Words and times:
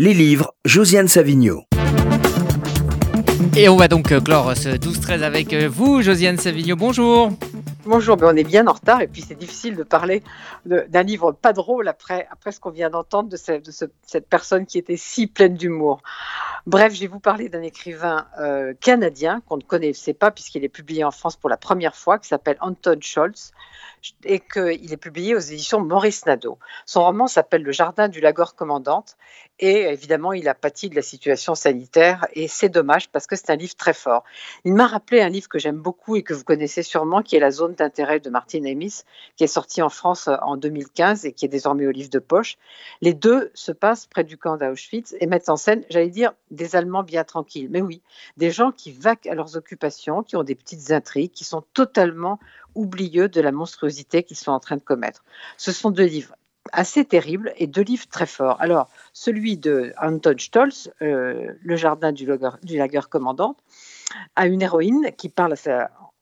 Les 0.00 0.14
livres, 0.14 0.54
Josiane 0.64 1.08
Savigno. 1.08 1.64
Et 3.56 3.68
on 3.68 3.74
va 3.74 3.88
donc 3.88 4.12
euh, 4.12 4.20
clore 4.20 4.56
ce 4.56 4.68
12-13 4.68 5.22
avec 5.22 5.52
euh, 5.52 5.68
vous, 5.68 6.02
Josiane 6.02 6.36
Savigno. 6.36 6.76
Bonjour. 6.76 7.32
Bonjour, 7.84 8.16
mais 8.16 8.26
on 8.26 8.36
est 8.36 8.44
bien 8.44 8.64
en 8.68 8.74
retard 8.74 9.00
et 9.00 9.08
puis 9.08 9.22
c'est 9.22 9.34
difficile 9.34 9.74
de 9.74 9.82
parler 9.82 10.22
d'un 10.66 11.02
livre 11.02 11.32
pas 11.32 11.52
drôle 11.52 11.88
après, 11.88 12.28
après 12.30 12.52
ce 12.52 12.60
qu'on 12.60 12.70
vient 12.70 12.90
d'entendre 12.90 13.28
de, 13.28 13.36
cette 13.36 14.28
personne 14.28 14.66
qui 14.66 14.78
était 14.78 14.96
si 14.96 15.26
pleine 15.26 15.54
d'humour. 15.54 16.02
Bref, 16.66 16.94
je 16.94 17.00
vais 17.00 17.06
vous 17.06 17.18
parler 17.18 17.48
d'un 17.48 17.62
écrivain 17.62 18.26
euh, 18.38 18.74
canadien 18.78 19.40
qu'on 19.48 19.56
ne 19.56 19.62
connaissait 19.62 20.12
pas 20.12 20.30
puisqu'il 20.30 20.64
est 20.64 20.68
publié 20.68 21.02
en 21.02 21.10
France 21.10 21.36
pour 21.36 21.48
la 21.50 21.56
première 21.56 21.96
fois, 21.96 22.18
qui 22.18 22.28
s'appelle 22.28 22.58
Anton 22.60 22.98
Scholz 23.00 23.52
et 24.24 24.40
qu'il 24.40 24.92
est 24.92 24.98
publié 24.98 25.34
aux 25.34 25.40
éditions 25.40 25.80
Maurice 25.80 26.26
Nadeau. 26.26 26.58
Son 26.84 27.02
roman 27.02 27.26
s'appelle 27.26 27.62
Le 27.62 27.72
Jardin 27.72 28.08
du 28.08 28.20
Lagor 28.20 28.54
Commandante 28.54 29.16
et 29.60 29.82
évidemment 29.82 30.32
il 30.32 30.48
a 30.48 30.54
pâti 30.54 30.88
de 30.88 30.94
la 30.94 31.02
situation 31.02 31.54
sanitaire 31.54 32.26
et 32.32 32.48
c'est 32.48 32.68
dommage 32.68 33.08
parce 33.08 33.26
que 33.26 33.36
c'est 33.36 33.50
un 33.50 33.56
livre 33.56 33.74
très 33.76 33.94
fort. 33.94 34.24
Il 34.64 34.74
m'a 34.74 34.86
rappelé 34.86 35.20
un 35.20 35.28
livre 35.28 35.48
que 35.48 35.58
j'aime 35.58 35.78
beaucoup 35.78 36.16
et 36.16 36.22
que 36.22 36.34
vous 36.34 36.44
connaissez 36.44 36.82
sûrement 36.82 37.22
qui 37.22 37.36
est 37.36 37.40
La 37.40 37.50
zone 37.50 37.74
d'intérêt 37.74 38.20
de 38.20 38.30
Martine 38.30 38.66
Amis 38.66 39.02
qui 39.36 39.44
est 39.44 39.48
sorti 39.48 39.82
en 39.82 39.88
France 39.88 40.28
en 40.42 40.56
2015 40.56 41.24
et 41.24 41.32
qui 41.32 41.44
est 41.44 41.48
désormais 41.48 41.86
au 41.86 41.90
livre 41.90 42.10
de 42.10 42.18
poche. 42.18 42.56
Les 43.00 43.14
deux 43.14 43.50
se 43.54 43.72
passent 43.72 44.06
près 44.06 44.24
du 44.24 44.36
camp 44.36 44.56
d'Auschwitz 44.56 45.14
et 45.20 45.26
mettent 45.26 45.48
en 45.48 45.56
scène, 45.56 45.84
j'allais 45.90 46.10
dire, 46.10 46.32
des 46.50 46.76
Allemands 46.76 47.02
bien 47.02 47.24
tranquilles. 47.24 47.68
Mais 47.70 47.82
oui, 47.82 48.02
des 48.36 48.50
gens 48.50 48.72
qui 48.72 48.92
vaquent 48.92 49.26
à 49.26 49.34
leurs 49.34 49.56
occupations, 49.56 50.22
qui 50.22 50.36
ont 50.36 50.44
des 50.44 50.54
petites 50.54 50.90
intrigues, 50.90 51.32
qui 51.32 51.44
sont 51.44 51.64
totalement 51.74 52.38
oublieux 52.74 53.28
de 53.28 53.40
la 53.40 53.52
monstruosité 53.52 54.22
qu'ils 54.22 54.36
sont 54.36 54.52
en 54.52 54.60
train 54.60 54.76
de 54.76 54.82
commettre. 54.82 55.24
Ce 55.56 55.72
sont 55.72 55.90
deux 55.90 56.04
livres 56.04 56.34
assez 56.72 57.04
terribles 57.04 57.52
et 57.56 57.66
deux 57.66 57.82
livres 57.82 58.06
très 58.10 58.26
forts. 58.26 58.60
Alors, 58.60 58.88
celui 59.12 59.56
de 59.56 59.92
Anton 60.00 60.36
Stolz, 60.38 60.90
euh, 61.02 61.52
Le 61.60 61.76
jardin 61.76 62.12
du 62.12 62.26
lager, 62.26 62.50
du 62.62 62.76
lager 62.76 63.00
commandant, 63.10 63.56
a 64.36 64.46
une 64.46 64.62
héroïne 64.62 65.10
qui 65.16 65.28
parle 65.28 65.56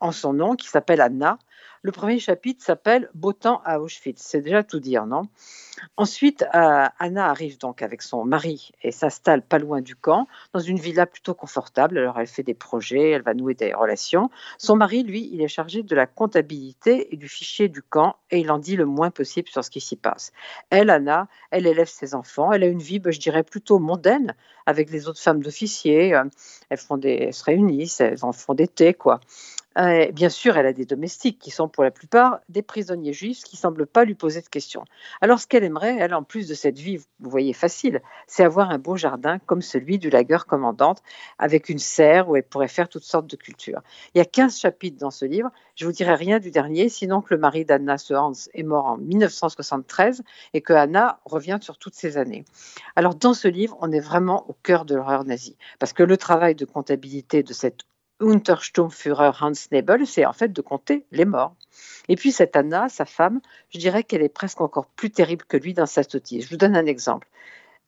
en 0.00 0.12
son 0.12 0.32
nom, 0.32 0.56
qui 0.56 0.68
s'appelle 0.68 1.00
Anna, 1.00 1.38
le 1.82 1.92
premier 1.92 2.18
chapitre 2.18 2.62
s'appelle 2.62 3.08
Beau 3.14 3.32
temps 3.32 3.62
à 3.64 3.80
Auschwitz. 3.80 4.20
C'est 4.22 4.42
déjà 4.42 4.62
tout 4.62 4.80
dire, 4.80 5.06
non? 5.06 5.22
Ensuite, 5.96 6.44
euh, 6.54 6.86
Anna 6.98 7.30
arrive 7.30 7.58
donc 7.58 7.80
avec 7.80 8.02
son 8.02 8.24
mari 8.26 8.70
et 8.82 8.92
s'installe 8.92 9.40
pas 9.40 9.58
loin 9.58 9.80
du 9.80 9.96
camp, 9.96 10.28
dans 10.52 10.60
une 10.60 10.78
villa 10.78 11.06
plutôt 11.06 11.32
confortable. 11.32 11.96
Alors, 11.96 12.20
elle 12.20 12.26
fait 12.26 12.42
des 12.42 12.52
projets, 12.52 13.12
elle 13.12 13.22
va 13.22 13.32
nouer 13.32 13.54
des 13.54 13.72
relations. 13.72 14.28
Son 14.58 14.76
mari, 14.76 15.02
lui, 15.02 15.30
il 15.32 15.40
est 15.40 15.48
chargé 15.48 15.82
de 15.82 15.94
la 15.94 16.06
comptabilité 16.06 17.14
et 17.14 17.16
du 17.16 17.28
fichier 17.28 17.68
du 17.68 17.82
camp 17.82 18.16
et 18.30 18.40
il 18.40 18.50
en 18.50 18.58
dit 18.58 18.76
le 18.76 18.84
moins 18.84 19.10
possible 19.10 19.48
sur 19.48 19.64
ce 19.64 19.70
qui 19.70 19.80
s'y 19.80 19.96
passe. 19.96 20.32
Elle, 20.68 20.90
Anna, 20.90 21.28
elle 21.50 21.66
élève 21.66 21.88
ses 21.88 22.14
enfants. 22.14 22.52
Elle 22.52 22.62
a 22.62 22.66
une 22.66 22.82
vie, 22.82 22.98
ben, 22.98 23.10
je 23.10 23.20
dirais, 23.20 23.42
plutôt 23.42 23.78
mondaine 23.78 24.34
avec 24.66 24.90
les 24.90 25.08
autres 25.08 25.20
femmes 25.20 25.42
d'officiers. 25.42 26.14
Euh, 26.14 26.24
elles, 26.68 26.78
elles 27.04 27.32
se 27.32 27.44
réunissent, 27.44 28.02
elles 28.02 28.22
en 28.22 28.32
font 28.32 28.52
des 28.52 28.68
thés, 28.68 28.92
quoi. 28.92 29.20
Euh, 29.78 30.10
bien 30.10 30.28
sûr, 30.28 30.56
elle 30.56 30.66
a 30.66 30.72
des 30.72 30.84
domestiques 30.84 31.38
qui 31.38 31.52
sont 31.52 31.68
pour 31.68 31.84
la 31.84 31.92
plupart 31.92 32.40
des 32.48 32.62
prisonniers 32.62 33.12
juifs 33.12 33.44
qui 33.44 33.54
ne 33.54 33.60
semblent 33.60 33.86
pas 33.86 34.04
lui 34.04 34.16
poser 34.16 34.40
de 34.40 34.48
questions. 34.48 34.84
Alors, 35.20 35.38
ce 35.38 35.46
qu'elle 35.46 35.62
aimerait, 35.62 35.96
elle, 35.96 36.12
en 36.12 36.24
plus 36.24 36.48
de 36.48 36.54
cette 36.54 36.78
vie, 36.78 36.96
vous 36.96 37.30
voyez, 37.30 37.52
facile, 37.52 38.02
c'est 38.26 38.42
avoir 38.42 38.70
un 38.70 38.78
beau 38.78 38.96
jardin 38.96 39.38
comme 39.38 39.62
celui 39.62 39.98
du 39.98 40.10
lagueur 40.10 40.46
commandante, 40.46 41.02
avec 41.38 41.68
une 41.68 41.78
serre 41.78 42.28
où 42.28 42.34
elle 42.34 42.42
pourrait 42.42 42.66
faire 42.66 42.88
toutes 42.88 43.04
sortes 43.04 43.28
de 43.28 43.36
cultures. 43.36 43.80
Il 44.14 44.18
y 44.18 44.20
a 44.20 44.24
15 44.24 44.58
chapitres 44.58 44.98
dans 44.98 45.12
ce 45.12 45.24
livre. 45.24 45.50
Je 45.76 45.86
vous 45.86 45.92
dirai 45.92 46.14
rien 46.14 46.40
du 46.40 46.50
dernier, 46.50 46.88
sinon 46.88 47.20
que 47.20 47.32
le 47.32 47.40
mari 47.40 47.64
d'Anna 47.64 47.96
Sehans 47.96 48.48
est 48.52 48.64
mort 48.64 48.86
en 48.86 48.96
1973 48.96 50.22
et 50.52 50.62
que 50.62 50.72
Anna 50.72 51.20
revient 51.24 51.58
sur 51.60 51.78
toutes 51.78 51.94
ces 51.94 52.16
années. 52.16 52.44
Alors, 52.96 53.14
dans 53.14 53.34
ce 53.34 53.46
livre, 53.46 53.76
on 53.80 53.92
est 53.92 54.00
vraiment 54.00 54.50
au 54.50 54.56
cœur 54.64 54.84
de 54.84 54.96
l'horreur 54.96 55.24
nazie, 55.24 55.56
parce 55.78 55.92
que 55.92 56.02
le 56.02 56.16
travail 56.16 56.56
de 56.56 56.64
comptabilité 56.64 57.44
de 57.44 57.52
cette 57.52 57.84
Untersturmführer 58.20 59.32
Hans 59.40 59.52
Nebel, 59.72 60.06
c'est 60.06 60.26
en 60.26 60.32
fait 60.32 60.52
de 60.52 60.60
compter 60.60 61.06
les 61.10 61.24
morts. 61.24 61.54
Et 62.08 62.16
puis 62.16 62.32
cette 62.32 62.56
Anna, 62.56 62.88
sa 62.88 63.04
femme, 63.04 63.40
je 63.70 63.78
dirais 63.78 64.04
qu'elle 64.04 64.22
est 64.22 64.28
presque 64.28 64.60
encore 64.60 64.86
plus 64.86 65.10
terrible 65.10 65.44
que 65.46 65.56
lui 65.56 65.74
dans 65.74 65.86
sa 65.86 66.02
sottise. 66.02 66.44
Je 66.44 66.50
vous 66.50 66.56
donne 66.56 66.76
un 66.76 66.86
exemple. 66.86 67.28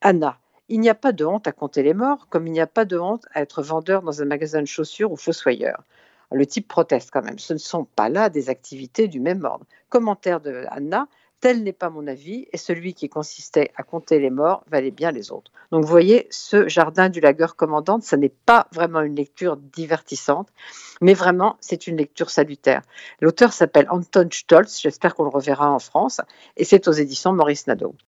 Anna, 0.00 0.38
il 0.68 0.80
n'y 0.80 0.88
a 0.88 0.94
pas 0.94 1.12
de 1.12 1.24
honte 1.24 1.46
à 1.46 1.52
compter 1.52 1.82
les 1.82 1.94
morts, 1.94 2.28
comme 2.28 2.46
il 2.46 2.52
n'y 2.52 2.60
a 2.60 2.66
pas 2.66 2.84
de 2.84 2.98
honte 2.98 3.24
à 3.34 3.42
être 3.42 3.62
vendeur 3.62 4.02
dans 4.02 4.22
un 4.22 4.24
magasin 4.24 4.60
de 4.60 4.66
chaussures 4.66 5.12
ou 5.12 5.16
fossoyeur. 5.16 5.82
Le 6.30 6.46
type 6.46 6.66
proteste 6.66 7.10
quand 7.12 7.22
même. 7.22 7.38
Ce 7.38 7.52
ne 7.52 7.58
sont 7.58 7.84
pas 7.84 8.08
là 8.08 8.30
des 8.30 8.48
activités 8.48 9.06
du 9.06 9.20
même 9.20 9.44
ordre. 9.44 9.66
Commentaire 9.90 10.40
de 10.40 10.64
Anna, 10.70 11.08
Tel 11.42 11.64
n'est 11.64 11.72
pas 11.72 11.90
mon 11.90 12.06
avis, 12.06 12.46
et 12.52 12.56
celui 12.56 12.94
qui 12.94 13.08
consistait 13.08 13.72
à 13.76 13.82
compter 13.82 14.20
les 14.20 14.30
morts 14.30 14.62
valait 14.70 14.92
bien 14.92 15.10
les 15.10 15.32
autres. 15.32 15.50
Donc 15.72 15.82
vous 15.82 15.90
voyez, 15.90 16.28
ce 16.30 16.68
jardin 16.68 17.08
du 17.08 17.18
lagueur 17.18 17.56
commandante, 17.56 18.04
ce 18.04 18.14
n'est 18.14 18.28
pas 18.28 18.68
vraiment 18.70 19.00
une 19.00 19.16
lecture 19.16 19.56
divertissante, 19.56 20.50
mais 21.00 21.14
vraiment, 21.14 21.56
c'est 21.60 21.88
une 21.88 21.96
lecture 21.96 22.30
salutaire. 22.30 22.82
L'auteur 23.20 23.52
s'appelle 23.52 23.88
Anton 23.90 24.28
Stolz, 24.30 24.78
j'espère 24.80 25.16
qu'on 25.16 25.24
le 25.24 25.30
reverra 25.30 25.68
en 25.68 25.80
France, 25.80 26.20
et 26.56 26.62
c'est 26.62 26.86
aux 26.86 26.92
éditions 26.92 27.32
Maurice 27.32 27.66
Nadeau. 27.66 27.96